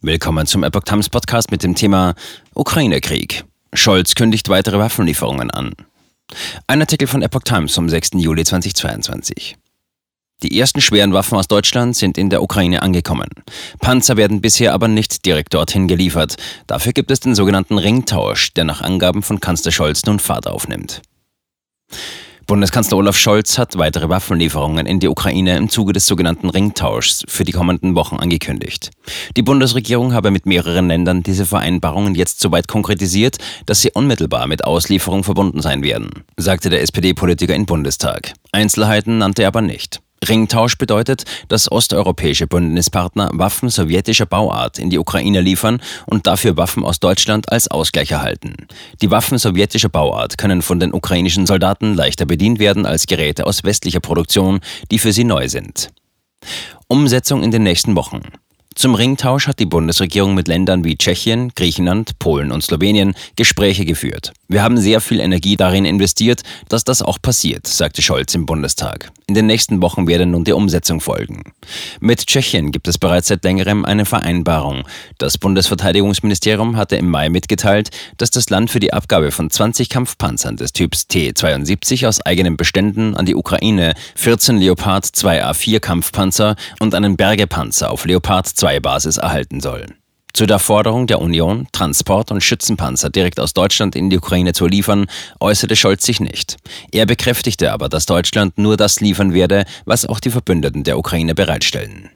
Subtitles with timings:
[0.00, 2.14] Willkommen zum Epoch Times Podcast mit dem Thema
[2.54, 3.44] Ukraine-Krieg.
[3.72, 5.72] Scholz kündigt weitere Waffenlieferungen an.
[6.68, 8.10] Ein Artikel von Epoch Times vom 6.
[8.14, 9.56] Juli 2022.
[10.44, 13.28] Die ersten schweren Waffen aus Deutschland sind in der Ukraine angekommen.
[13.80, 16.36] Panzer werden bisher aber nicht direkt dorthin geliefert.
[16.68, 21.02] Dafür gibt es den sogenannten Ringtausch, der nach Angaben von Kanzler Scholz nun Fahrt aufnimmt.
[22.48, 27.44] Bundeskanzler Olaf Scholz hat weitere Waffenlieferungen in die Ukraine im Zuge des sogenannten Ringtauschs für
[27.44, 28.90] die kommenden Wochen angekündigt.
[29.36, 34.46] Die Bundesregierung habe mit mehreren Ländern diese Vereinbarungen jetzt so weit konkretisiert, dass sie unmittelbar
[34.46, 38.32] mit Auslieferung verbunden sein werden, sagte der SPD-Politiker im Bundestag.
[38.50, 40.00] Einzelheiten nannte er aber nicht.
[40.28, 46.84] Ringtausch bedeutet, dass osteuropäische Bündnispartner Waffen sowjetischer Bauart in die Ukraine liefern und dafür Waffen
[46.84, 48.54] aus Deutschland als Ausgleich erhalten.
[49.00, 53.64] Die Waffen sowjetischer Bauart können von den ukrainischen Soldaten leichter bedient werden als Geräte aus
[53.64, 54.60] westlicher Produktion,
[54.90, 55.90] die für sie neu sind.
[56.86, 58.22] Umsetzung in den nächsten Wochen.
[58.78, 64.32] Zum Ringtausch hat die Bundesregierung mit Ländern wie Tschechien, Griechenland, Polen und Slowenien Gespräche geführt.
[64.46, 69.10] Wir haben sehr viel Energie darin investiert, dass das auch passiert, sagte Scholz im Bundestag.
[69.26, 71.42] In den nächsten Wochen werde nun die Umsetzung folgen.
[72.00, 74.84] Mit Tschechien gibt es bereits seit längerem eine Vereinbarung.
[75.18, 80.56] Das Bundesverteidigungsministerium hatte im Mai mitgeteilt, dass das Land für die Abgabe von 20 Kampfpanzern
[80.56, 87.16] des Typs T-72 aus eigenen Beständen an die Ukraine 14 Leopard 2A4 Kampfpanzer und einen
[87.16, 89.94] Bergepanzer auf Leopard 2 2-Basis erhalten sollen.
[90.34, 94.66] Zu der Forderung der Union, Transport- und Schützenpanzer direkt aus Deutschland in die Ukraine zu
[94.66, 95.06] liefern,
[95.40, 96.56] äußerte Scholz sich nicht.
[96.92, 101.34] Er bekräftigte aber, dass Deutschland nur das liefern werde, was auch die Verbündeten der Ukraine
[101.34, 102.10] bereitstellen.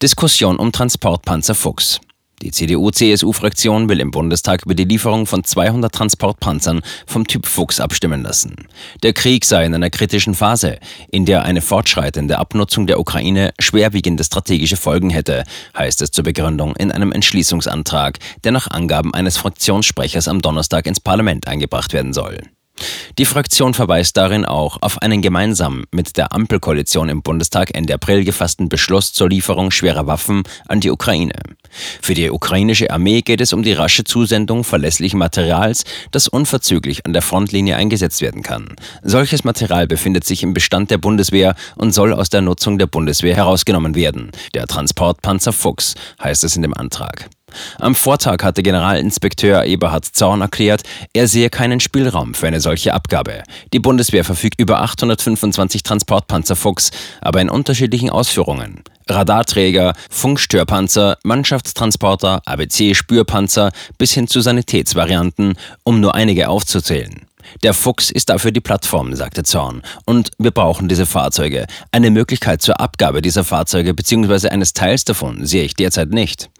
[0.00, 2.00] Diskussion um Transportpanzer Fuchs.
[2.42, 8.22] Die CDU-CSU-Fraktion will im Bundestag über die Lieferung von 200 Transportpanzern vom Typ Fuchs abstimmen
[8.22, 8.68] lassen.
[9.02, 10.78] Der Krieg sei in einer kritischen Phase,
[11.10, 15.44] in der eine fortschreitende Abnutzung der Ukraine schwerwiegende strategische Folgen hätte,
[15.76, 21.00] heißt es zur Begründung in einem Entschließungsantrag, der nach Angaben eines Fraktionssprechers am Donnerstag ins
[21.00, 22.40] Parlament eingebracht werden soll.
[23.18, 28.24] Die Fraktion verweist darin auch auf einen gemeinsam mit der Ampelkoalition im Bundestag Ende April
[28.24, 31.34] gefassten Beschluss zur Lieferung schwerer Waffen an die Ukraine.
[32.02, 37.12] Für die ukrainische Armee geht es um die rasche Zusendung verlässlichen Materials, das unverzüglich an
[37.12, 38.76] der Frontlinie eingesetzt werden kann.
[39.02, 43.34] Solches Material befindet sich im Bestand der Bundeswehr und soll aus der Nutzung der Bundeswehr
[43.34, 44.30] herausgenommen werden.
[44.54, 47.30] Der Transportpanzer Fuchs heißt es in dem Antrag.
[47.78, 53.42] Am Vortag hatte Generalinspekteur Eberhard Zorn erklärt, er sehe keinen Spielraum für eine solche Abgabe.
[53.72, 56.90] Die Bundeswehr verfügt über 825 Transportpanzer Fuchs,
[57.20, 58.82] aber in unterschiedlichen Ausführungen.
[59.08, 67.26] Radarträger, Funkstörpanzer, Mannschaftstransporter, ABC-Spürpanzer bis hin zu Sanitätsvarianten, um nur einige aufzuzählen.
[67.62, 69.82] Der Fuchs ist dafür die Plattform, sagte Zorn.
[70.04, 71.66] Und wir brauchen diese Fahrzeuge.
[71.90, 74.48] Eine Möglichkeit zur Abgabe dieser Fahrzeuge bzw.
[74.48, 76.50] eines Teils davon sehe ich derzeit nicht.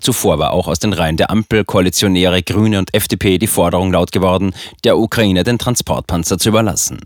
[0.00, 4.12] Zuvor war auch aus den Reihen der Ampel, Koalitionäre, Grüne und FDP die Forderung laut
[4.12, 7.00] geworden, der Ukraine den Transportpanzer zu überlassen.